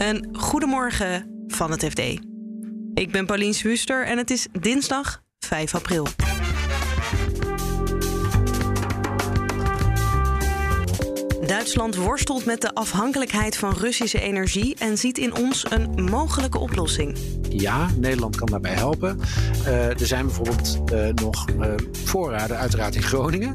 Een 0.00 0.28
goedemorgen 0.32 1.44
van 1.46 1.70
het 1.70 1.84
FD. 1.84 1.98
Ik 2.94 3.10
ben 3.10 3.26
Paulien 3.26 3.54
Swuster 3.54 4.06
en 4.06 4.18
het 4.18 4.30
is 4.30 4.46
dinsdag 4.52 5.22
5 5.38 5.74
april. 5.74 6.06
Duitsland 11.50 11.96
worstelt 11.96 12.44
met 12.44 12.60
de 12.60 12.74
afhankelijkheid 12.74 13.56
van 13.56 13.72
Russische 13.72 14.20
energie 14.20 14.76
en 14.78 14.98
ziet 14.98 15.18
in 15.18 15.36
ons 15.36 15.64
een 15.70 16.04
mogelijke 16.04 16.58
oplossing. 16.58 17.16
Ja, 17.48 17.88
Nederland 17.96 18.36
kan 18.36 18.46
daarbij 18.46 18.74
helpen. 18.74 19.20
Uh, 19.66 20.00
er 20.00 20.06
zijn 20.06 20.26
bijvoorbeeld 20.26 20.78
uh, 20.92 21.06
nog 21.14 21.46
uh, 21.50 21.72
voorraden, 22.04 22.56
uiteraard 22.56 22.94
in 22.94 23.02
Groningen. 23.02 23.54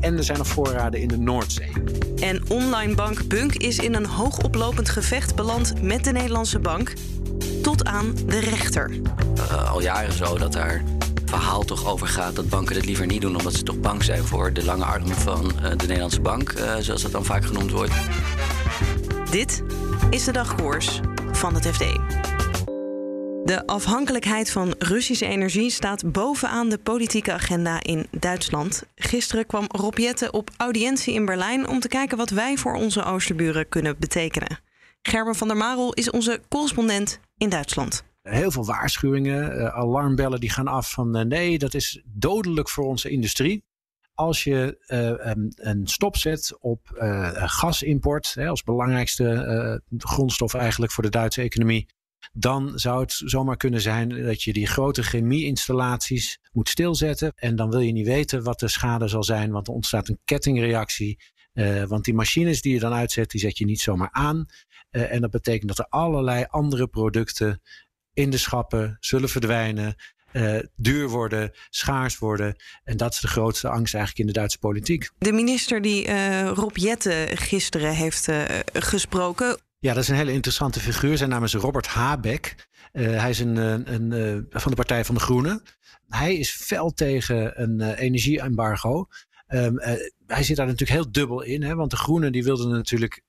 en 0.00 0.16
er 0.16 0.24
zijn 0.24 0.38
nog 0.38 0.46
voorraden 0.46 1.00
in 1.00 1.08
de 1.08 1.18
Noordzee. 1.18 1.72
En 2.20 2.42
online 2.48 2.94
bank 2.94 3.28
Bunk 3.28 3.54
is 3.54 3.78
in 3.78 3.94
een 3.94 4.06
hoogoplopend 4.06 4.88
gevecht 4.88 5.34
beland 5.34 5.82
met 5.82 6.04
de 6.04 6.12
Nederlandse 6.12 6.58
bank. 6.58 6.92
Tot 7.62 7.84
aan 7.84 8.14
de 8.26 8.38
rechter. 8.38 8.90
al 9.68 9.80
jaren 9.80 10.12
zo 10.12 10.38
dat 10.38 10.52
daar 10.52 10.82
verhaal 11.38 11.64
toch 11.64 11.86
over 11.86 12.06
gaat 12.06 12.36
dat 12.36 12.48
banken 12.48 12.76
het 12.76 12.84
liever 12.84 13.06
niet 13.06 13.20
doen, 13.20 13.36
omdat 13.36 13.54
ze 13.54 13.62
toch 13.62 13.80
bang 13.80 14.04
zijn 14.04 14.24
voor 14.24 14.52
de 14.52 14.64
lange 14.64 14.84
arm 14.84 15.06
van 15.06 15.44
uh, 15.44 15.70
de 15.70 15.86
Nederlandse 15.86 16.20
bank, 16.20 16.52
uh, 16.52 16.76
zoals 16.76 17.02
dat 17.02 17.12
dan 17.12 17.24
vaak 17.24 17.44
genoemd 17.44 17.70
wordt. 17.70 17.92
Dit 19.30 19.62
is 20.10 20.24
de 20.24 20.32
dagkoers 20.32 21.00
van 21.32 21.54
het 21.54 21.66
FD. 21.66 21.84
De 23.44 23.62
afhankelijkheid 23.66 24.50
van 24.50 24.74
Russische 24.78 25.26
energie 25.26 25.70
staat 25.70 26.12
bovenaan 26.12 26.68
de 26.68 26.78
politieke 26.78 27.32
agenda 27.32 27.82
in 27.82 28.06
Duitsland. 28.10 28.82
Gisteren 28.94 29.46
kwam 29.46 29.64
Rob 29.68 29.98
Jette 29.98 30.30
op 30.30 30.50
audiëntie 30.56 31.14
in 31.14 31.24
Berlijn 31.24 31.68
om 31.68 31.80
te 31.80 31.88
kijken 31.88 32.16
wat 32.16 32.30
wij 32.30 32.56
voor 32.56 32.74
onze 32.74 33.04
oosterburen 33.04 33.68
kunnen 33.68 33.96
betekenen. 33.98 34.58
Gerben 35.02 35.34
van 35.34 35.48
der 35.48 35.56
Marel 35.56 35.92
is 35.92 36.10
onze 36.10 36.40
correspondent 36.48 37.20
in 37.36 37.48
Duitsland. 37.48 38.04
Heel 38.22 38.50
veel 38.50 38.64
waarschuwingen, 38.64 39.56
uh, 39.56 39.66
alarmbellen 39.66 40.40
die 40.40 40.50
gaan 40.50 40.68
af 40.68 40.90
van 40.90 41.16
uh, 41.16 41.24
nee, 41.24 41.58
dat 41.58 41.74
is 41.74 42.02
dodelijk 42.06 42.68
voor 42.68 42.84
onze 42.84 43.10
industrie. 43.10 43.64
Als 44.14 44.44
je 44.44 44.84
uh, 44.86 45.30
um, 45.30 45.48
een 45.54 45.86
stop 45.86 46.16
zet 46.16 46.56
op 46.60 46.80
gasimport, 47.34 48.34
hè, 48.34 48.48
als 48.48 48.62
belangrijkste 48.62 49.82
grondstof 49.98 50.54
eigenlijk 50.54 50.92
voor 50.92 51.02
de 51.02 51.10
Duitse 51.10 51.42
economie, 51.42 51.88
dan 52.32 52.78
zou 52.78 53.00
het 53.00 53.12
zomaar 53.24 53.56
kunnen 53.56 53.80
zijn 53.80 54.08
dat 54.24 54.42
je 54.42 54.52
die 54.52 54.66
grote 54.66 55.02
chemieinstallaties 55.02 56.38
moet 56.52 56.68
stilzetten. 56.68 57.32
En 57.34 57.56
dan 57.56 57.70
wil 57.70 57.80
je 57.80 57.92
niet 57.92 58.06
weten 58.06 58.42
wat 58.42 58.58
de 58.58 58.68
schade 58.68 59.08
zal 59.08 59.24
zijn, 59.24 59.50
want 59.50 59.68
er 59.68 59.74
ontstaat 59.74 60.08
een 60.08 60.20
kettingreactie. 60.24 61.18
Want 61.86 62.04
die 62.04 62.14
machines 62.14 62.60
die 62.60 62.72
je 62.74 62.80
dan 62.80 62.92
uitzet, 62.92 63.30
die 63.30 63.40
zet 63.40 63.58
je 63.58 63.64
niet 63.64 63.80
zomaar 63.80 64.10
aan. 64.12 64.46
En 64.90 65.20
dat 65.20 65.30
betekent 65.30 65.68
dat 65.68 65.78
er 65.78 65.86
allerlei 65.88 66.44
andere 66.48 66.88
producten 66.88 67.60
in 68.14 68.30
de 68.30 68.38
schappen 68.38 68.96
zullen 69.00 69.28
verdwijnen. 69.28 69.94
Uh, 70.32 70.58
duur 70.76 71.08
worden, 71.08 71.50
schaars 71.70 72.18
worden. 72.18 72.56
En 72.84 72.96
dat 72.96 73.12
is 73.12 73.20
de 73.20 73.28
grootste 73.28 73.68
angst 73.68 73.94
eigenlijk 73.94 74.26
in 74.26 74.32
de 74.32 74.38
Duitse 74.38 74.58
politiek. 74.58 75.10
De 75.18 75.32
minister 75.32 75.82
die 75.82 76.08
uh, 76.08 76.48
Rob 76.48 76.76
Jette 76.76 77.28
gisteren 77.34 77.94
heeft 77.94 78.28
uh, 78.28 78.44
gesproken. 78.72 79.60
Ja, 79.78 79.94
dat 79.94 80.02
is 80.02 80.08
een 80.08 80.16
hele 80.16 80.32
interessante 80.32 80.80
figuur. 80.80 81.16
Zijn 81.16 81.30
naam 81.30 81.44
is 81.44 81.54
Robert 81.54 81.86
Habeck. 81.86 82.68
hij 82.92 83.30
is 83.30 83.38
een, 83.38 83.56
een, 83.56 84.12
een, 84.12 84.46
van 84.50 84.70
de 84.70 84.76
Partij 84.76 85.04
van 85.04 85.14
de 85.14 85.20
Groenen. 85.20 85.62
Hij 86.08 86.36
is 86.36 86.50
fel 86.50 86.90
tegen 86.90 87.62
een 87.62 87.80
energieembargo. 87.80 89.08
Um, 89.48 89.80
hij 90.26 90.42
zit 90.42 90.56
daar 90.56 90.66
natuurlijk 90.66 90.90
heel 90.90 91.12
dubbel 91.12 91.42
in. 91.42 91.62
Hè, 91.62 91.74
want 91.74 91.90
de 91.90 91.96
Groenen 91.96 92.32
die 92.32 92.44
wilden 92.44 92.70
natuurlijk 92.70 93.22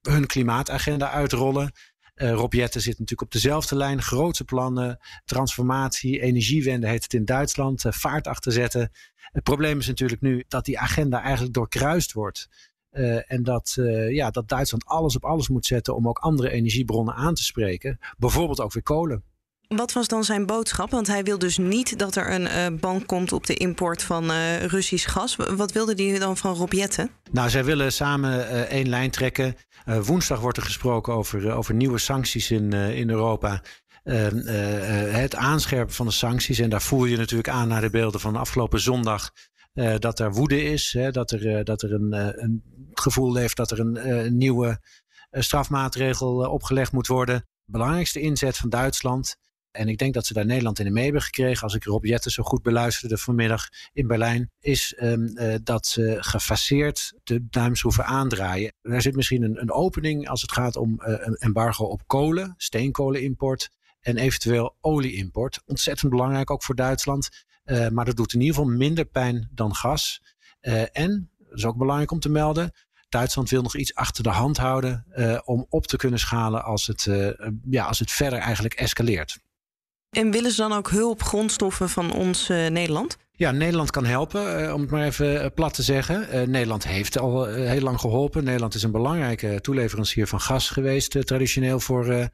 hun 0.00 0.26
klimaatagenda 0.26 1.10
uitrollen. 1.10 1.72
Uh, 2.18 2.32
Rob 2.32 2.52
Jetten 2.52 2.80
zit 2.80 2.98
natuurlijk 2.98 3.22
op 3.22 3.32
dezelfde 3.32 3.76
lijn. 3.76 4.02
Grootse 4.02 4.44
plannen, 4.44 4.98
transformatie, 5.24 6.20
energiewende 6.20 6.88
heet 6.88 7.02
het 7.02 7.14
in 7.14 7.24
Duitsland. 7.24 7.84
Uh, 7.84 7.92
vaart 7.92 8.26
achterzetten. 8.26 8.90
Het 9.16 9.42
probleem 9.42 9.78
is 9.78 9.86
natuurlijk 9.86 10.20
nu 10.20 10.44
dat 10.48 10.64
die 10.64 10.78
agenda 10.78 11.22
eigenlijk 11.22 11.54
doorkruist 11.54 12.12
wordt. 12.12 12.48
Uh, 12.92 13.32
en 13.32 13.42
dat, 13.42 13.76
ja, 14.08 14.30
dat 14.30 14.48
Duitsland 14.48 14.84
alles 14.84 15.16
op 15.16 15.24
alles 15.24 15.48
moet 15.48 15.66
zetten 15.66 15.94
om 15.94 16.08
ook 16.08 16.18
andere 16.18 16.50
energiebronnen 16.50 17.14
aan 17.14 17.34
te 17.34 17.44
spreken. 17.44 17.98
Bijvoorbeeld 18.18 18.60
ook 18.60 18.72
weer 18.72 18.82
kolen. 18.82 19.22
Wat 19.68 19.92
was 19.92 20.08
dan 20.08 20.24
zijn 20.24 20.46
boodschap? 20.46 20.90
Want 20.90 21.06
hij 21.06 21.22
wil 21.22 21.38
dus 21.38 21.58
niet 21.58 21.98
dat 21.98 22.16
er 22.16 22.32
een 22.32 22.72
uh, 22.72 22.80
ban 22.80 23.06
komt 23.06 23.32
op 23.32 23.46
de 23.46 23.54
import 23.54 24.02
van 24.02 24.30
uh, 24.30 24.64
Russisch 24.64 25.12
gas. 25.12 25.36
Wat 25.36 25.72
wilde 25.72 26.02
hij 26.04 26.18
dan 26.18 26.36
van 26.36 26.54
Rob 26.54 26.72
Jetten? 26.72 27.10
Nou, 27.30 27.50
zij 27.50 27.64
willen 27.64 27.92
samen 27.92 28.30
uh, 28.30 28.60
één 28.60 28.88
lijn 28.88 29.10
trekken. 29.10 29.56
woensdag 29.84 30.40
wordt 30.40 30.56
er 30.56 30.62
gesproken 30.62 31.12
over, 31.12 31.52
over 31.52 31.74
nieuwe 31.74 31.98
sancties 31.98 32.50
in, 32.50 32.72
in 32.72 33.10
Europa. 33.10 33.62
Ehm, 34.04 34.36
het 35.14 35.34
aanscherpen 35.34 35.94
van 35.94 36.06
de 36.06 36.12
sancties. 36.12 36.58
En 36.58 36.70
daar 36.70 36.82
voel 36.82 37.04
je 37.04 37.16
natuurlijk 37.16 37.48
aan 37.48 37.68
naar 37.68 37.80
de 37.80 37.90
beelden 37.90 38.20
van 38.20 38.36
afgelopen 38.36 38.80
zondag. 38.80 39.30
dat 39.98 40.18
er 40.18 40.32
woede 40.32 40.62
is. 40.62 40.92
Hè, 40.92 41.10
dat 41.10 41.30
er, 41.30 41.64
dat 41.64 41.82
er 41.82 41.92
een, 41.92 42.12
een 42.42 42.62
gevoel 42.92 43.32
leeft 43.32 43.56
dat 43.56 43.70
er 43.70 43.80
een 43.80 44.36
nieuwe 44.36 44.80
strafmaatregel 45.30 46.50
opgelegd 46.50 46.92
moet 46.92 47.06
worden. 47.06 47.46
Belangrijkste 47.64 48.20
inzet 48.20 48.56
van 48.56 48.68
Duitsland 48.68 49.36
en 49.78 49.88
ik 49.88 49.98
denk 49.98 50.14
dat 50.14 50.26
ze 50.26 50.32
daar 50.32 50.46
Nederland 50.46 50.78
in 50.78 50.92
mee 50.92 51.04
hebben 51.04 51.22
gekregen. 51.22 51.62
Als 51.62 51.74
ik 51.74 51.84
Rob 51.84 52.04
Jetten 52.04 52.30
zo 52.30 52.42
goed 52.42 52.62
beluisterde 52.62 53.18
vanmiddag 53.18 53.68
in 53.92 54.06
Berlijn. 54.06 54.50
Is 54.60 54.96
um, 55.00 55.30
uh, 55.34 55.54
dat 55.62 55.86
ze 55.86 56.16
gefaseerd 56.20 57.12
de 57.24 57.48
duimschroeven 57.48 58.04
aandraaien. 58.04 58.72
Er 58.82 59.02
zit 59.02 59.16
misschien 59.16 59.42
een, 59.42 59.60
een 59.60 59.72
opening 59.72 60.28
als 60.28 60.42
het 60.42 60.52
gaat 60.52 60.76
om 60.76 61.00
uh, 61.00 61.14
een 61.18 61.34
embargo 61.34 61.84
op 61.84 62.02
kolen, 62.06 62.54
steenkolenimport. 62.56 63.70
En 64.00 64.16
eventueel 64.16 64.76
olieimport. 64.80 65.62
Ontzettend 65.66 66.10
belangrijk 66.10 66.50
ook 66.50 66.62
voor 66.62 66.74
Duitsland. 66.74 67.28
Uh, 67.64 67.88
maar 67.88 68.04
dat 68.04 68.16
doet 68.16 68.32
in 68.32 68.40
ieder 68.40 68.54
geval 68.54 68.70
minder 68.70 69.04
pijn 69.04 69.48
dan 69.52 69.74
gas. 69.74 70.22
en, 70.92 71.30
dat 71.38 71.58
is 71.58 71.64
ook 71.64 71.76
belangrijk 71.76 72.10
om 72.10 72.20
te 72.20 72.28
melden. 72.28 72.72
Duitsland 73.08 73.50
wil 73.50 73.62
nog 73.62 73.76
iets 73.76 73.94
achter 73.94 74.22
de 74.22 74.28
hand 74.28 74.56
houden 74.56 75.04
om 75.44 75.66
op 75.68 75.86
te 75.86 75.96
kunnen 75.96 76.18
schalen 76.18 76.64
als 76.64 76.86
het, 76.86 77.08
ja, 77.70 77.84
als 77.84 77.98
het 77.98 78.10
verder 78.10 78.38
eigenlijk 78.38 78.74
escaleert. 78.74 79.38
En 80.10 80.30
willen 80.30 80.50
ze 80.50 80.60
dan 80.60 80.72
ook 80.72 80.90
hulp, 80.90 81.22
grondstoffen 81.22 81.88
van 81.88 82.12
ons 82.12 82.50
uh, 82.50 82.66
Nederland? 82.66 83.16
Ja, 83.32 83.50
Nederland 83.50 83.90
kan 83.90 84.04
helpen, 84.04 84.62
uh, 84.62 84.74
om 84.74 84.80
het 84.80 84.90
maar 84.90 85.04
even 85.04 85.34
uh, 85.34 85.46
plat 85.54 85.74
te 85.74 85.82
zeggen. 85.82 86.50
Nederland 86.50 86.86
heeft 86.86 87.18
al 87.18 87.44
heel 87.44 87.80
lang 87.80 88.00
geholpen. 88.00 88.44
Nederland 88.44 88.74
is 88.74 88.82
een 88.82 88.90
belangrijke 88.90 89.60
toeleverancier 89.60 90.26
van 90.26 90.40
gas 90.40 90.70
geweest, 90.70 91.26
traditioneel 91.26 91.80
voor, 91.80 92.30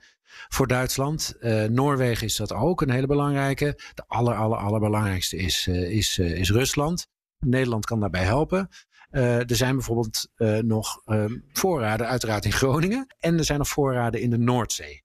voor 0.49 0.67
Duitsland. 0.67 1.35
Noorwegen 1.69 2.27
is 2.27 2.37
dat 2.37 2.53
ook 2.53 2.81
een 2.81 2.91
hele 2.91 3.07
belangrijke. 3.07 3.79
De 3.95 4.05
aller, 4.07 4.35
aller, 4.35 4.59
allerbelangrijkste 4.59 5.37
is, 5.37 5.67
is, 5.67 6.19
is 6.19 6.51
Rusland. 6.51 7.07
Nederland 7.39 7.85
kan 7.85 8.01
daarbij 8.01 8.25
helpen. 8.25 8.69
er 9.11 9.57
zijn 9.57 9.75
bijvoorbeeld 9.75 10.29
nog 10.65 11.01
ehm, 11.05 11.37
voorraden, 11.53 12.09
uiteraard 12.09 12.45
in 12.45 12.53
Groningen. 12.53 13.15
En 13.19 13.39
er 13.39 13.45
zijn 13.45 13.59
nog 13.59 13.69
voorraden 13.69 14.21
in 14.21 14.31
de 14.31 14.39
Noordzee. 14.39 15.03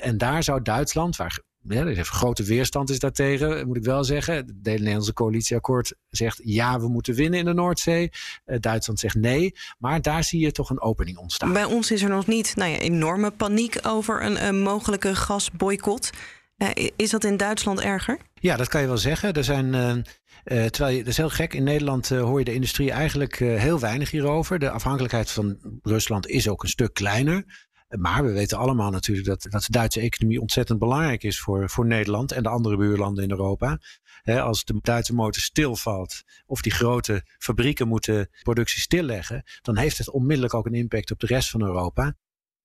en 0.00 0.18
daar 0.18 0.42
zou 0.42 0.62
Duitsland, 0.62 1.16
waar 1.16 1.40
ja, 1.68 1.80
er 1.80 1.98
is 1.98 2.08
grote 2.08 2.42
weerstand 2.42 2.90
is 2.90 2.98
daartegen, 2.98 3.66
moet 3.66 3.76
ik 3.76 3.84
wel 3.84 4.04
zeggen. 4.04 4.34
Het 4.34 4.62
Nederlandse 4.62 5.12
coalitieakkoord 5.12 5.94
zegt 6.08 6.40
ja, 6.44 6.80
we 6.80 6.88
moeten 6.88 7.14
winnen 7.14 7.38
in 7.38 7.44
de 7.44 7.52
Noordzee. 7.54 8.10
Uh, 8.46 8.56
Duitsland 8.60 8.98
zegt 8.98 9.14
nee, 9.14 9.54
maar 9.78 10.02
daar 10.02 10.24
zie 10.24 10.40
je 10.40 10.52
toch 10.52 10.70
een 10.70 10.80
opening 10.80 11.18
ontstaan. 11.18 11.52
Bij 11.52 11.64
ons 11.64 11.90
is 11.90 12.02
er 12.02 12.08
nog 12.08 12.26
niet 12.26 12.56
nou 12.56 12.70
ja, 12.70 12.78
enorme 12.78 13.30
paniek 13.30 13.78
over 13.82 14.24
een, 14.24 14.46
een 14.46 14.62
mogelijke 14.62 15.14
gasboycott. 15.14 16.10
Uh, 16.58 16.68
is 16.96 17.10
dat 17.10 17.24
in 17.24 17.36
Duitsland 17.36 17.80
erger? 17.80 18.18
Ja, 18.34 18.56
dat 18.56 18.68
kan 18.68 18.80
je 18.80 18.86
wel 18.86 18.98
zeggen. 18.98 19.32
Er 19.32 19.44
zijn, 19.44 19.74
uh, 19.74 20.64
terwijl 20.64 20.96
je, 20.96 20.98
dat 20.98 21.06
is 21.06 21.16
heel 21.16 21.30
gek, 21.30 21.54
in 21.54 21.64
Nederland 21.64 22.08
hoor 22.08 22.38
je 22.38 22.44
de 22.44 22.54
industrie 22.54 22.90
eigenlijk 22.90 23.36
heel 23.36 23.80
weinig 23.80 24.10
hierover. 24.10 24.58
De 24.58 24.70
afhankelijkheid 24.70 25.30
van 25.30 25.58
Rusland 25.82 26.26
is 26.26 26.48
ook 26.48 26.62
een 26.62 26.68
stuk 26.68 26.94
kleiner. 26.94 27.68
Maar 27.98 28.24
we 28.24 28.32
weten 28.32 28.58
allemaal 28.58 28.90
natuurlijk 28.90 29.26
dat, 29.26 29.46
dat 29.50 29.62
de 29.62 29.72
Duitse 29.72 30.00
economie 30.00 30.40
ontzettend 30.40 30.78
belangrijk 30.78 31.22
is 31.22 31.40
voor, 31.40 31.70
voor 31.70 31.86
Nederland 31.86 32.32
en 32.32 32.42
de 32.42 32.48
andere 32.48 32.76
buurlanden 32.76 33.24
in 33.24 33.30
Europa. 33.30 33.78
als 34.24 34.64
de 34.64 34.78
Duitse 34.82 35.14
motor 35.14 35.42
stilvalt 35.42 36.22
of 36.46 36.62
die 36.62 36.72
grote 36.72 37.24
fabrieken 37.38 37.88
moeten 37.88 38.30
productie 38.42 38.80
stilleggen, 38.80 39.42
dan 39.62 39.76
heeft 39.76 39.98
het 39.98 40.10
onmiddellijk 40.10 40.54
ook 40.54 40.66
een 40.66 40.74
impact 40.74 41.10
op 41.10 41.20
de 41.20 41.26
rest 41.26 41.50
van 41.50 41.62
Europa. 41.62 42.16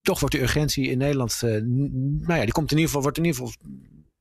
Toch 0.02 0.20
wordt 0.20 0.36
de 0.36 0.42
urgentie 0.42 0.90
in 0.90 0.98
Nederland, 0.98 1.42
uh, 1.44 1.52
nou 2.22 2.40
ja, 2.40 2.44
die 2.44 2.52
komt 2.52 2.72
in 2.72 2.78
ieder 2.78 2.86
geval, 2.86 3.02
wordt 3.02 3.18
in 3.18 3.26
ieder 3.26 3.42
geval 3.42 3.56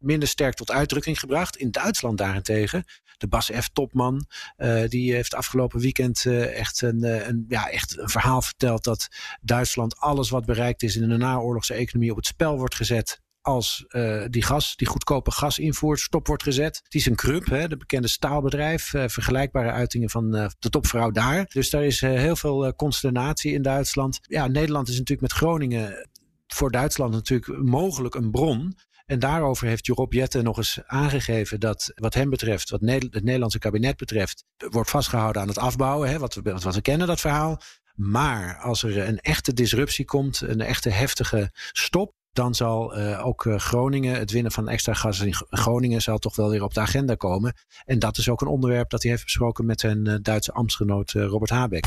minder 0.05 0.29
sterk 0.29 0.55
tot 0.55 0.71
uitdrukking 0.71 1.19
gebracht. 1.19 1.57
In 1.57 1.71
Duitsland 1.71 2.19
daarentegen, 2.19 2.85
de 3.17 3.29
Bas 3.29 3.51
F. 3.61 3.69
Topman, 3.73 4.27
uh, 4.57 4.89
die 4.89 5.13
heeft 5.13 5.35
afgelopen 5.35 5.81
weekend 5.81 6.25
uh, 6.25 6.59
echt, 6.59 6.83
een, 6.83 7.05
uh, 7.05 7.27
een, 7.27 7.45
ja, 7.49 7.71
echt 7.71 7.99
een 7.99 8.09
verhaal 8.09 8.43
verteld 8.43 8.85
dat 8.85 9.09
Duitsland 9.41 9.97
alles 9.97 10.31
wat 10.31 10.45
bereikt 10.45 10.83
is 10.83 10.97
in 10.97 11.09
de 11.09 11.17
naoorlogse 11.17 11.75
economie 11.75 12.11
op 12.11 12.17
het 12.17 12.27
spel 12.27 12.57
wordt 12.57 12.75
gezet 12.75 13.23
als 13.41 13.85
die 14.31 14.43
gas, 14.43 14.77
die 14.77 14.87
goedkope 14.87 15.31
gasinvoer 15.31 15.99
stop 15.99 16.27
wordt 16.27 16.43
gezet. 16.43 16.81
Het 16.85 16.95
is 16.95 17.07
een 17.07 17.15
Krupp, 17.15 17.47
hè, 17.47 17.69
de 17.69 17.77
bekende 17.77 18.09
staalbedrijf. 18.09 18.85
Vergelijkbare 18.89 19.71
uitingen 19.71 20.11
van 20.11 20.31
de 20.59 20.71
topvrouw 20.71 21.11
daar. 21.11 21.47
Dus 21.53 21.71
daar 21.71 21.85
is 21.85 22.01
heel 22.01 22.37
veel 22.37 22.75
consternatie 22.75 23.53
in 23.53 23.63
Duitsland. 23.63 24.19
Ja, 24.23 24.47
Nederland 24.47 24.89
is 24.89 24.99
natuurlijk 24.99 25.21
met 25.21 25.33
Groningen 25.33 26.09
voor 26.47 26.71
Duitsland 26.71 27.13
natuurlijk 27.13 27.63
mogelijk 27.63 28.15
een 28.15 28.31
bron. 28.31 28.77
En 29.07 29.19
daarover 29.19 29.67
heeft 29.67 29.89
Rob 29.89 30.13
Jette 30.13 30.43
nog 30.43 30.57
eens 30.57 30.81
aangegeven 30.87 31.61
dat 31.61 31.93
wat 31.95 32.15
hem 32.15 32.31
betreft, 32.31 32.71
wat 32.71 32.81
het 32.81 33.25
Nederlandse 33.25 33.59
kabinet 33.59 33.97
betreft, 33.97 34.45
wordt 34.71 34.91
vastgehouden 34.91 35.43
aan 35.43 35.49
het 35.49 35.59
afbouwen. 35.59 36.09
Hè, 36.09 36.19
wat, 36.19 36.35
we, 36.35 36.43
wat 36.43 36.75
we 36.75 36.83
kennen, 36.83 37.07
dat 37.07 37.21
verhaal. 37.21 37.61
Maar 37.95 38.59
als 38.59 38.83
er 38.83 39.09
een 39.09 39.19
echte 39.19 39.53
disruptie 39.53 40.05
komt, 40.05 40.41
een 40.41 40.61
echte 40.61 40.91
heftige 40.91 41.51
stop, 41.73 42.13
dan 42.33 42.55
zal 42.55 42.99
uh, 42.99 43.27
ook 43.27 43.45
uh, 43.45 43.59
Groningen, 43.59 44.19
het 44.19 44.31
winnen 44.31 44.53
van 44.53 44.69
extra 44.69 44.95
gas 44.95 45.21
in 45.21 45.35
Groningen, 45.35 46.03
zal 46.03 46.19
toch 46.19 46.37
wel 46.37 46.51
weer 46.51 46.63
op 46.63 46.75
de 46.75 46.81
agenda 46.81 47.15
komen. 47.15 47.55
En 47.85 47.99
dat 47.99 48.19
is 48.19 48.29
ook 48.29 48.41
een 48.41 48.49
onderwerp 48.49 48.91
dat 48.91 49.03
hij 49.03 49.11
heeft 49.11 49.25
besproken 49.25 49.67
met 49.67 49.81
zijn 49.81 50.09
uh, 50.09 50.15
Duitse 50.23 50.53
ambtsgenoot 50.53 51.11
Robert 51.11 51.51
Habeck. 51.51 51.87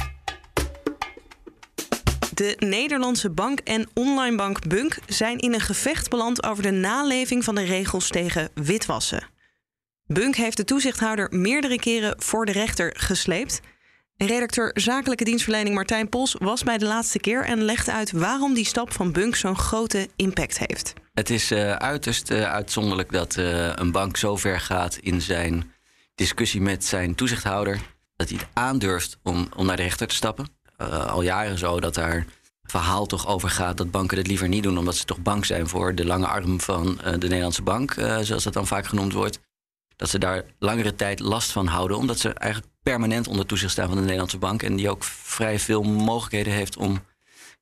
De 2.37 2.55
Nederlandse 2.59 3.29
bank 3.29 3.59
en 3.59 3.87
online 3.93 4.35
bank 4.35 4.67
Bunk 4.67 4.97
zijn 5.07 5.37
in 5.37 5.53
een 5.53 5.59
gevecht 5.59 6.09
beland 6.09 6.43
over 6.43 6.63
de 6.63 6.71
naleving 6.71 7.43
van 7.43 7.55
de 7.55 7.63
regels 7.63 8.09
tegen 8.09 8.49
witwassen. 8.53 9.27
Bunk 10.05 10.35
heeft 10.35 10.57
de 10.57 10.63
toezichthouder 10.63 11.27
meerdere 11.31 11.79
keren 11.79 12.15
voor 12.17 12.45
de 12.45 12.51
rechter 12.51 12.93
gesleept. 12.97 13.59
Redacteur 14.17 14.71
Zakelijke 14.73 15.23
Dienstverlening 15.23 15.75
Martijn 15.75 16.09
Pols 16.09 16.35
was 16.39 16.63
bij 16.63 16.77
de 16.77 16.85
laatste 16.85 17.19
keer 17.19 17.45
en 17.45 17.61
legt 17.61 17.89
uit 17.89 18.11
waarom 18.11 18.53
die 18.53 18.65
stap 18.65 18.93
van 18.93 19.11
Bunk 19.11 19.35
zo'n 19.35 19.57
grote 19.57 20.09
impact 20.15 20.57
heeft. 20.57 20.93
Het 21.13 21.29
is 21.29 21.51
uh, 21.51 21.73
uiterst 21.73 22.31
uh, 22.31 22.51
uitzonderlijk 22.51 23.11
dat 23.11 23.37
uh, 23.37 23.71
een 23.75 23.91
bank 23.91 24.17
zo 24.17 24.35
ver 24.35 24.59
gaat 24.59 24.97
in 25.01 25.21
zijn 25.21 25.73
discussie 26.15 26.61
met 26.61 26.85
zijn 26.85 27.15
toezichthouder 27.15 27.79
dat 28.15 28.29
hij 28.29 28.37
het 28.37 28.47
aandurft 28.53 29.17
om, 29.23 29.47
om 29.55 29.65
naar 29.65 29.75
de 29.75 29.83
rechter 29.83 30.07
te 30.07 30.15
stappen. 30.15 30.56
Al 31.07 31.21
jaren 31.21 31.57
zo 31.57 31.79
dat 31.79 31.93
daar 31.93 32.25
verhaal 32.63 33.05
toch 33.05 33.27
over 33.27 33.49
gaat 33.49 33.77
dat 33.77 33.91
banken 33.91 34.17
het 34.17 34.27
liever 34.27 34.47
niet 34.47 34.63
doen, 34.63 34.77
omdat 34.77 34.95
ze 34.95 35.05
toch 35.05 35.19
bang 35.19 35.45
zijn 35.45 35.67
voor 35.67 35.95
de 35.95 36.05
lange 36.05 36.27
arm 36.27 36.61
van 36.61 36.99
de 37.03 37.27
Nederlandse 37.27 37.61
bank, 37.61 37.93
zoals 38.21 38.43
dat 38.43 38.53
dan 38.53 38.67
vaak 38.67 38.87
genoemd 38.87 39.13
wordt. 39.13 39.39
Dat 39.95 40.09
ze 40.09 40.19
daar 40.19 40.43
langere 40.59 40.95
tijd 40.95 41.19
last 41.19 41.51
van 41.51 41.67
houden, 41.67 41.97
omdat 41.97 42.19
ze 42.19 42.33
eigenlijk 42.33 42.73
permanent 42.83 43.27
onder 43.27 43.45
toezicht 43.45 43.71
staan 43.71 43.87
van 43.87 43.95
de 43.95 44.01
Nederlandse 44.01 44.37
bank. 44.37 44.63
En 44.63 44.75
die 44.75 44.89
ook 44.89 45.03
vrij 45.03 45.59
veel 45.59 45.83
mogelijkheden 45.83 46.53
heeft 46.53 46.77
om 46.77 46.99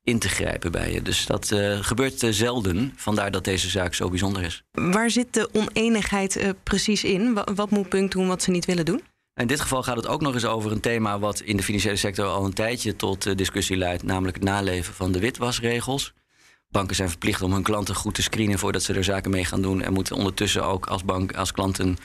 in 0.03 0.19
te 0.19 0.29
grijpen 0.29 0.71
bij 0.71 0.91
je. 0.91 1.01
Dus 1.01 1.25
dat 1.25 1.55
gebeurt 1.81 2.27
zelden. 2.29 2.93
Vandaar 2.95 3.31
dat 3.31 3.43
deze 3.43 3.69
zaak 3.69 3.93
zo 3.93 4.09
bijzonder 4.09 4.43
is. 4.43 4.63
Waar 4.71 5.09
zit 5.09 5.33
de 5.33 5.49
oneenigheid 5.53 6.53
precies 6.63 7.03
in? 7.03 7.39
Wat 7.55 7.69
moet 7.69 7.89
Punk 7.89 8.11
doen 8.11 8.27
wat 8.27 8.43
ze 8.43 8.51
niet 8.51 8.65
willen 8.65 8.85
doen? 8.85 9.01
In 9.35 9.47
dit 9.47 9.61
geval 9.61 9.83
gaat 9.83 9.95
het 9.95 10.07
ook 10.07 10.21
nog 10.21 10.33
eens 10.33 10.45
over 10.45 10.71
een 10.71 10.79
thema 10.79 11.19
wat 11.19 11.39
in 11.39 11.57
de 11.57 11.63
financiële 11.63 11.95
sector 11.95 12.25
al 12.25 12.45
een 12.45 12.53
tijdje 12.53 12.95
tot 12.95 13.37
discussie 13.37 13.77
leidt, 13.77 14.03
namelijk 14.03 14.35
het 14.35 14.45
naleven 14.45 14.93
van 14.93 15.11
de 15.11 15.19
witwasregels. 15.19 16.13
Banken 16.69 16.95
zijn 16.95 17.09
verplicht 17.09 17.41
om 17.41 17.53
hun 17.53 17.63
klanten 17.63 17.95
goed 17.95 18.15
te 18.15 18.21
screenen 18.21 18.59
voordat 18.59 18.83
ze 18.83 18.93
er 18.93 19.03
zaken 19.03 19.31
mee 19.31 19.45
gaan 19.45 19.61
doen 19.61 19.81
en 19.81 19.93
moeten 19.93 20.15
ondertussen 20.15 20.65
ook 20.65 20.85
als 20.85 21.05
bank, 21.05 21.33
als 21.33 21.51
klanten 21.51 21.97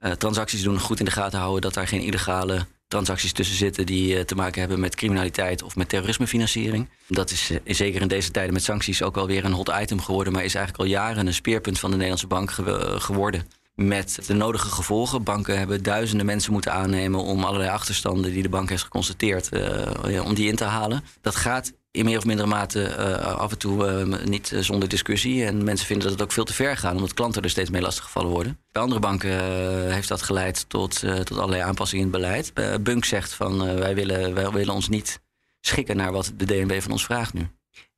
uh, 0.00 0.10
transacties 0.10 0.62
doen, 0.62 0.80
goed 0.80 0.98
in 0.98 1.04
de 1.04 1.10
gaten 1.10 1.38
houden 1.38 1.62
dat 1.62 1.74
daar 1.74 1.88
geen 1.88 2.00
illegale 2.00 2.66
transacties 2.88 3.32
tussen 3.32 3.56
zitten 3.56 3.86
die 3.86 4.16
uh, 4.16 4.20
te 4.20 4.34
maken 4.34 4.60
hebben 4.60 4.80
met 4.80 4.94
criminaliteit 4.94 5.62
of 5.62 5.76
met 5.76 5.88
terrorismefinanciering. 5.88 6.88
Dat 7.06 7.30
is 7.30 7.50
uh, 7.50 7.58
zeker 7.64 8.00
in 8.00 8.08
deze 8.08 8.30
tijden 8.30 8.52
met 8.52 8.62
sancties 8.62 9.02
ook 9.02 9.14
wel 9.14 9.26
weer 9.26 9.44
een 9.44 9.52
hot 9.52 9.72
item 9.80 10.00
geworden, 10.00 10.32
maar 10.32 10.44
is 10.44 10.54
eigenlijk 10.54 10.84
al 10.84 10.90
jaren 10.90 11.26
een 11.26 11.34
speerpunt 11.34 11.78
van 11.78 11.90
de 11.90 11.96
Nederlandse 11.96 12.26
bank 12.26 12.50
ge 12.50 12.96
geworden. 12.98 13.46
Met 13.74 14.18
de 14.26 14.34
nodige 14.34 14.68
gevolgen. 14.68 15.22
Banken 15.22 15.58
hebben 15.58 15.82
duizenden 15.82 16.26
mensen 16.26 16.52
moeten 16.52 16.72
aannemen 16.72 17.20
om 17.20 17.44
allerlei 17.44 17.70
achterstanden 17.70 18.32
die 18.32 18.42
de 18.42 18.48
bank 18.48 18.68
heeft 18.68 18.82
geconstateerd, 18.82 19.48
om 20.24 20.34
die 20.34 20.48
in 20.48 20.56
te 20.56 20.64
halen. 20.64 21.04
Dat 21.20 21.36
gaat 21.36 21.72
in 21.90 22.04
meer 22.04 22.18
of 22.18 22.24
mindere 22.24 22.48
mate 22.48 22.96
uh, 22.98 23.34
af 23.34 23.50
en 23.50 23.58
toe 23.58 24.06
uh, 24.06 24.24
niet 24.24 24.56
zonder 24.60 24.88
discussie. 24.88 25.44
En 25.44 25.64
mensen 25.64 25.86
vinden 25.86 26.04
dat 26.04 26.12
het 26.12 26.22
ook 26.22 26.32
veel 26.32 26.44
te 26.44 26.52
ver 26.52 26.76
gaat, 26.76 26.94
omdat 26.94 27.14
klanten 27.14 27.42
er 27.42 27.50
steeds 27.50 27.70
mee 27.70 27.82
lastiggevallen 27.82 28.30
worden. 28.30 28.58
Bij 28.72 28.82
andere 28.82 29.00
banken 29.00 29.30
heeft 29.92 30.08
dat 30.08 30.22
geleid 30.22 30.64
tot, 30.68 30.98
tot 31.24 31.38
allerlei 31.38 31.62
aanpassingen 31.62 32.06
in 32.06 32.12
het 32.12 32.20
beleid. 32.20 32.82
Bunk 32.82 33.04
zegt 33.04 33.32
van 33.32 33.78
wij, 33.78 33.94
willen, 33.94 34.34
wij 34.34 34.50
willen 34.50 34.74
ons 34.74 34.88
niet 34.88 35.20
schikken 35.60 35.96
naar 35.96 36.12
wat 36.12 36.32
de 36.36 36.44
DNB 36.44 36.80
van 36.82 36.92
ons 36.92 37.04
vraagt 37.04 37.32
nu. 37.32 37.48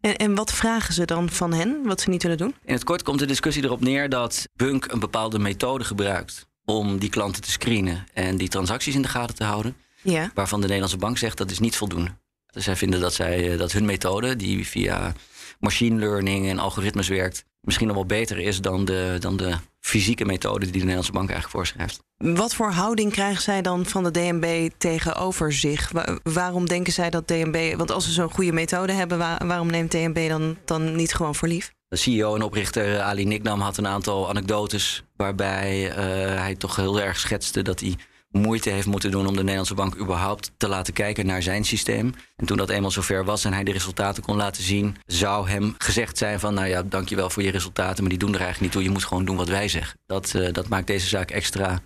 En, 0.01 0.17
en 0.17 0.35
wat 0.35 0.53
vragen 0.53 0.95
ze 0.95 1.05
dan 1.05 1.31
van 1.31 1.53
hen, 1.53 1.83
wat 1.85 2.01
ze 2.01 2.11
niet 2.11 2.23
willen 2.23 2.39
doen? 2.39 2.55
In 2.65 2.75
het 2.75 2.85
kort 2.85 3.03
komt 3.03 3.19
de 3.19 3.27
discussie 3.27 3.65
erop 3.65 3.81
neer 3.81 4.09
dat 4.09 4.49
Bunk 4.55 4.93
een 4.93 5.01
bepaalde 5.01 5.39
methode 5.39 5.85
gebruikt 5.85 6.47
om 6.65 6.99
die 6.99 7.11
klanten 7.11 7.43
te 7.43 7.51
screenen 7.51 8.07
en 8.13 8.37
die 8.37 8.49
transacties 8.49 8.95
in 8.95 9.03
de 9.03 9.09
gaten 9.09 9.35
te 9.35 9.45
houden. 9.45 9.77
Ja. 10.03 10.31
Waarvan 10.35 10.61
de 10.61 10.67
Nederlandse 10.67 10.99
bank 10.99 11.19
zegt 11.19 11.39
dat 11.39 11.51
is 11.51 11.59
niet 11.59 11.77
voldoende. 11.77 12.11
Dus 12.47 12.65
zij 12.65 12.77
vinden 12.77 13.01
dat, 13.01 13.15
zij, 13.15 13.53
eh, 13.53 13.59
dat 13.59 13.73
hun 13.73 13.85
methode, 13.85 14.37
die 14.37 14.67
via 14.67 15.13
machine 15.59 15.99
learning 15.99 16.49
en 16.49 16.59
algoritmes 16.59 17.09
werkt, 17.09 17.45
misschien 17.67 17.87
nog 17.87 17.97
wel 17.97 18.07
beter 18.07 18.39
is 18.39 18.61
dan 18.61 18.85
de, 18.85 19.17
dan 19.21 19.37
de 19.37 19.55
fysieke 19.81 20.25
methode 20.25 20.65
die 20.65 20.73
de 20.73 20.79
Nederlandse 20.79 21.13
bank 21.13 21.31
eigenlijk 21.31 21.57
voorschrijft. 21.57 21.99
Wat 22.17 22.55
voor 22.55 22.71
houding 22.71 23.13
krijgen 23.13 23.43
zij 23.43 23.63
dan 23.63 23.87
van 23.87 24.05
de 24.05 24.11
DNB 24.11 24.71
tegenover 24.79 25.53
zich? 25.53 25.93
waarom 26.23 26.67
denken 26.67 26.93
zij 26.93 27.11
dat 27.11 27.29
DNB, 27.29 27.75
want 27.77 27.91
als 27.91 28.05
ze 28.05 28.13
zo'n 28.13 28.31
goede 28.31 28.53
methode 28.53 28.93
hebben, 28.93 29.19
waarom 29.47 29.71
neemt 29.71 29.91
DNB 29.91 30.29
dan, 30.29 30.57
dan 30.65 30.97
niet 30.97 31.15
gewoon 31.15 31.35
voor 31.35 31.49
lief? 31.49 31.75
De 31.89 31.97
CEO 31.97 32.35
en 32.35 32.43
oprichter 32.43 33.01
Ali 33.01 33.25
Niknam 33.25 33.61
had 33.61 33.77
een 33.77 33.87
aantal 33.87 34.29
anekdotes 34.29 35.05
waarbij 35.17 35.89
uh, 35.89 35.95
hij 36.41 36.55
toch 36.55 36.77
heel 36.77 37.01
erg 37.01 37.19
schetste 37.19 37.63
dat 37.63 37.81
hij 37.81 37.97
moeite 38.37 38.71
heeft 38.71 38.87
moeten 38.87 39.11
doen 39.11 39.27
om 39.27 39.33
de 39.33 39.41
Nederlandse 39.41 39.75
bank 39.75 39.97
überhaupt 39.97 40.51
te 40.57 40.69
laten 40.69 40.93
kijken 40.93 41.27
naar 41.27 41.43
zijn 41.43 41.65
systeem. 41.65 42.15
En 42.37 42.47
toen 42.47 42.57
dat 42.57 42.71
eenmaal 42.71 42.91
zover 42.91 43.25
was 43.25 43.45
en 43.45 43.53
hij 43.53 43.65
de 43.65 43.73
resultaten 43.73 44.23
kon 44.23 44.37
laten 44.37 44.63
zien, 44.63 44.97
zou 45.07 45.49
hem 45.49 45.75
gezegd 45.79 46.19
zijn 46.19 46.41
van 46.41 46.55
nou 46.55 46.67
ja, 46.67 46.83
dankjewel 46.83 47.31
voor 47.31 47.43
je 47.43 47.51
resultaten, 47.51 48.01
maar 48.01 48.11
die 48.11 48.19
doen 48.19 48.35
er 48.35 48.41
eigenlijk 48.41 48.61
niet 48.61 48.73
toe. 48.73 48.83
Je 48.83 48.91
moet 48.91 49.05
gewoon 49.05 49.25
doen 49.25 49.37
wat 49.37 49.49
wij 49.49 49.69
zeggen. 49.69 49.99
Dat, 50.07 50.33
uh, 50.37 50.53
dat 50.53 50.69
maakt 50.69 50.87
deze 50.87 51.07
zaak 51.07 51.31
extra 51.31 51.81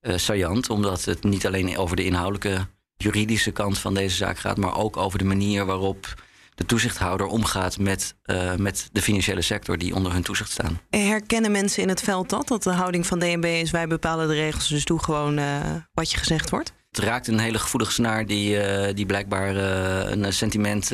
uh, 0.00 0.16
saillant, 0.16 0.70
omdat 0.70 1.04
het 1.04 1.22
niet 1.22 1.46
alleen 1.46 1.78
over 1.78 1.96
de 1.96 2.04
inhoudelijke 2.04 2.66
juridische 2.96 3.50
kant 3.50 3.78
van 3.78 3.94
deze 3.94 4.16
zaak 4.16 4.38
gaat, 4.38 4.56
maar 4.56 4.76
ook 4.76 4.96
over 4.96 5.18
de 5.18 5.24
manier 5.24 5.66
waarop 5.66 6.14
de 6.54 6.66
toezichthouder 6.66 7.26
omgaat 7.26 7.78
met, 7.78 8.14
uh, 8.24 8.54
met 8.54 8.88
de 8.92 9.02
financiële 9.02 9.42
sector 9.42 9.78
die 9.78 9.94
onder 9.94 10.12
hun 10.12 10.22
toezicht 10.22 10.50
staan. 10.50 10.80
Herkennen 10.90 11.52
mensen 11.52 11.82
in 11.82 11.88
het 11.88 12.00
veld 12.00 12.30
dat? 12.30 12.48
Dat 12.48 12.62
de 12.62 12.72
houding 12.72 13.06
van 13.06 13.18
DNB 13.18 13.44
is: 13.44 13.70
wij 13.70 13.86
bepalen 13.86 14.28
de 14.28 14.34
regels, 14.34 14.68
dus 14.68 14.84
doe 14.84 15.02
gewoon 15.02 15.38
uh, 15.38 15.60
wat 15.92 16.10
je 16.10 16.16
gezegd 16.16 16.50
wordt? 16.50 16.72
Het 16.90 17.04
raakt 17.04 17.28
een 17.28 17.38
hele 17.38 17.58
gevoelige 17.58 17.92
snaar 17.92 18.26
die, 18.26 18.56
uh, 18.56 18.94
die 18.94 19.06
blijkbaar 19.06 19.56
een 19.56 20.32
sentiment 20.32 20.88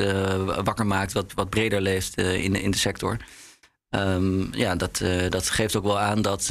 wakker 0.64 0.86
maakt, 0.86 1.12
wat, 1.12 1.32
wat 1.34 1.50
breder 1.50 1.80
leeft 1.80 2.16
in, 2.16 2.54
in 2.54 2.70
de 2.70 2.78
sector. 2.78 3.16
Um, 3.90 4.48
ja, 4.54 4.76
dat, 4.76 5.02
dat 5.28 5.50
geeft 5.50 5.76
ook 5.76 5.84
wel 5.84 5.98
aan 5.98 6.22
dat, 6.22 6.46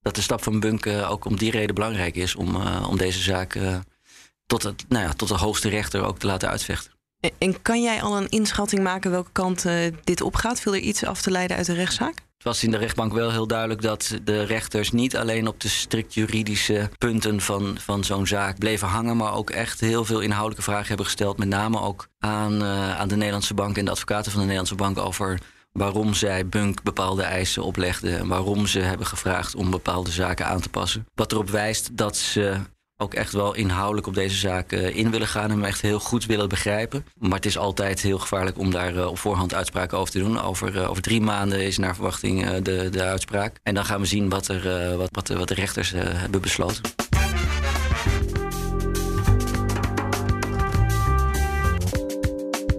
dat 0.00 0.14
de 0.14 0.22
stap 0.22 0.42
van 0.42 0.60
Bunk 0.60 0.86
ook 0.86 1.24
om 1.24 1.36
die 1.36 1.50
reden 1.50 1.74
belangrijk 1.74 2.16
is 2.16 2.34
om, 2.34 2.56
om 2.66 2.96
deze 2.96 3.22
zaak 3.22 3.58
tot, 4.46 4.62
het, 4.62 4.84
nou 4.88 5.04
ja, 5.04 5.12
tot 5.12 5.28
de 5.28 5.34
hoogste 5.34 5.68
rechter 5.68 6.04
ook 6.04 6.18
te 6.18 6.26
laten 6.26 6.48
uitvechten. 6.48 6.97
En 7.38 7.62
kan 7.62 7.82
jij 7.82 8.02
al 8.02 8.16
een 8.16 8.28
inschatting 8.28 8.82
maken 8.82 9.10
welke 9.10 9.32
kant 9.32 9.64
uh, 9.64 9.74
dit 10.04 10.20
opgaat? 10.20 10.60
Viel 10.60 10.74
er 10.74 10.80
iets 10.80 11.04
af 11.04 11.22
te 11.22 11.30
leiden 11.30 11.56
uit 11.56 11.66
de 11.66 11.74
rechtszaak? 11.74 12.14
Het 12.14 12.46
was 12.46 12.64
in 12.64 12.70
de 12.70 12.76
rechtbank 12.76 13.12
wel 13.12 13.30
heel 13.30 13.46
duidelijk 13.46 13.82
dat 13.82 14.18
de 14.24 14.42
rechters 14.42 14.92
niet 14.92 15.16
alleen 15.16 15.48
op 15.48 15.60
de 15.60 15.68
strikt 15.68 16.14
juridische 16.14 16.90
punten 16.98 17.40
van, 17.40 17.78
van 17.80 18.04
zo'n 18.04 18.26
zaak 18.26 18.58
bleven 18.58 18.88
hangen, 18.88 19.16
maar 19.16 19.34
ook 19.34 19.50
echt 19.50 19.80
heel 19.80 20.04
veel 20.04 20.20
inhoudelijke 20.20 20.64
vragen 20.64 20.86
hebben 20.86 21.06
gesteld. 21.06 21.38
Met 21.38 21.48
name 21.48 21.80
ook 21.80 22.08
aan, 22.18 22.62
uh, 22.62 22.98
aan 22.98 23.08
de 23.08 23.16
Nederlandse 23.16 23.54
bank 23.54 23.78
en 23.78 23.84
de 23.84 23.90
advocaten 23.90 24.30
van 24.30 24.40
de 24.40 24.46
Nederlandse 24.46 24.74
bank 24.74 24.98
over 24.98 25.38
waarom 25.72 26.14
zij 26.14 26.46
Bunk 26.46 26.82
bepaalde 26.82 27.22
eisen 27.22 27.62
oplegden 27.62 28.18
en 28.18 28.28
waarom 28.28 28.66
ze 28.66 28.78
hebben 28.78 29.06
gevraagd 29.06 29.54
om 29.54 29.70
bepaalde 29.70 30.10
zaken 30.10 30.46
aan 30.46 30.60
te 30.60 30.68
passen. 30.68 31.06
Wat 31.14 31.32
erop 31.32 31.50
wijst 31.50 31.96
dat 31.96 32.16
ze 32.16 32.56
ook 33.00 33.14
echt 33.14 33.32
wel 33.32 33.54
inhoudelijk 33.54 34.06
op 34.06 34.14
deze 34.14 34.36
zaak 34.36 34.72
uh, 34.72 34.96
in 34.96 35.10
willen 35.10 35.26
gaan 35.26 35.44
en 35.44 35.50
hem 35.50 35.64
echt 35.64 35.80
heel 35.80 36.00
goed 36.00 36.26
willen 36.26 36.48
begrijpen. 36.48 37.06
Maar 37.18 37.36
het 37.36 37.46
is 37.46 37.58
altijd 37.58 38.00
heel 38.00 38.18
gevaarlijk 38.18 38.58
om 38.58 38.70
daar 38.70 38.94
uh, 38.94 39.06
op 39.06 39.18
voorhand 39.18 39.54
uitspraken 39.54 39.98
over 39.98 40.12
te 40.12 40.18
doen. 40.18 40.40
Over, 40.40 40.76
uh, 40.76 40.90
over 40.90 41.02
drie 41.02 41.20
maanden 41.20 41.64
is 41.64 41.78
naar 41.78 41.94
verwachting 41.94 42.56
de, 42.56 42.88
de 42.90 43.02
uitspraak. 43.02 43.56
En 43.62 43.74
dan 43.74 43.84
gaan 43.84 44.00
we 44.00 44.06
zien 44.06 44.28
wat, 44.28 44.48
er, 44.48 44.96
wat, 44.96 45.08
wat, 45.12 45.28
wat 45.28 45.48
de 45.48 45.54
rechters 45.54 45.90
hebben 45.96 46.40
besloten. 46.40 46.82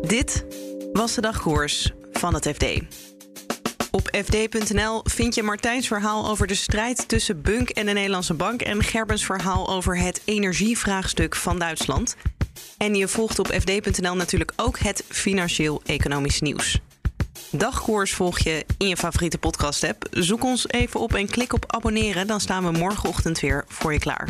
Dit 0.01 0.45
was 0.93 1.15
de 1.15 1.21
dagkoers 1.21 1.91
van 2.11 2.33
het 2.33 2.47
FD. 2.47 2.65
Op 3.99 4.25
fd.nl 4.25 5.01
vind 5.03 5.35
je 5.35 5.43
Martijns 5.43 5.87
verhaal 5.87 6.29
over 6.29 6.47
de 6.47 6.55
strijd 6.55 7.07
tussen 7.07 7.41
Bunk 7.41 7.69
en 7.69 7.85
de 7.85 7.91
Nederlandse 7.91 8.33
Bank 8.33 8.61
en 8.61 8.83
Gerbens 8.83 9.25
verhaal 9.25 9.69
over 9.69 9.97
het 9.97 10.21
energievraagstuk 10.25 11.35
van 11.35 11.59
Duitsland. 11.59 12.15
En 12.77 12.95
je 12.95 13.07
volgt 13.07 13.39
op 13.39 13.47
fd.nl 13.47 14.15
natuurlijk 14.15 14.53
ook 14.55 14.79
het 14.79 15.03
financieel-economisch 15.07 16.41
nieuws. 16.41 16.79
Dagkoers 17.51 18.13
volg 18.13 18.39
je 18.39 18.65
in 18.77 18.87
je 18.87 18.97
favoriete 18.97 19.37
podcast-app. 19.37 20.07
Zoek 20.11 20.43
ons 20.43 20.67
even 20.67 20.99
op 20.99 21.13
en 21.13 21.29
klik 21.29 21.53
op 21.53 21.63
abonneren, 21.67 22.27
dan 22.27 22.39
staan 22.39 22.63
we 22.63 22.71
morgenochtend 22.71 23.39
weer 23.39 23.65
voor 23.67 23.93
je 23.93 23.99
klaar. 23.99 24.29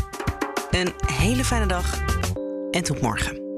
Een 0.72 0.94
hele 1.14 1.44
fijne 1.44 1.66
dag 1.66 2.04
en 2.72 2.84
tot 2.84 3.02
morgen. 3.02 3.49